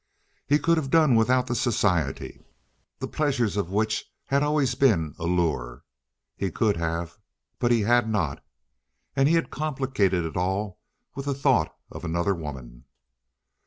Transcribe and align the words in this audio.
He 0.47 0.57
could 0.57 0.77
have 0.77 0.89
done 0.89 1.13
without 1.13 1.45
the 1.45 1.53
society, 1.53 2.41
the 2.97 3.07
pleasures 3.07 3.55
of 3.55 3.69
which 3.69 4.05
had 4.25 4.41
always 4.41 4.73
been 4.73 5.13
a 5.19 5.25
lure. 5.27 5.83
He 6.35 6.49
could 6.49 6.75
have, 6.75 7.19
but 7.59 7.69
he 7.69 7.81
had 7.81 8.09
not, 8.09 8.43
and 9.15 9.29
he 9.29 9.35
had 9.35 9.51
complicated 9.51 10.25
it 10.25 10.35
all 10.35 10.79
with 11.13 11.27
the 11.27 11.35
thought 11.35 11.71
of 11.91 12.03
another 12.03 12.33
woman. 12.33 12.85